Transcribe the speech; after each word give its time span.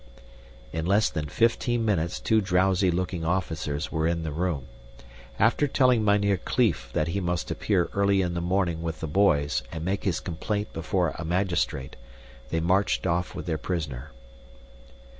In 0.73 0.87
less 0.87 1.11
than 1.11 1.27
fifteen 1.27 1.85
minutes 1.85 2.19
two 2.19 2.41
drowsy 2.41 2.89
looking 2.89 3.23
officers 3.23 3.91
were 3.91 4.07
in 4.07 4.23
the 4.23 4.31
room. 4.31 4.65
After 5.37 5.67
telling 5.67 6.03
Mynheer 6.03 6.37
Kleef 6.37 6.91
that 6.93 7.09
he 7.09 7.19
must 7.19 7.51
appear 7.51 7.87
early 7.93 8.23
in 8.23 8.33
the 8.33 8.41
morning 8.41 8.81
with 8.81 8.99
the 8.99 9.07
boys 9.07 9.61
and 9.71 9.85
make 9.85 10.03
his 10.03 10.19
complaint 10.19 10.73
before 10.73 11.13
a 11.19 11.23
magistrate, 11.23 11.95
they 12.49 12.59
marched 12.59 13.05
off 13.05 13.35
with 13.35 13.45
their 13.45 13.59
prisoner. 13.59 14.09